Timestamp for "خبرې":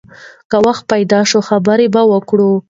1.49-1.87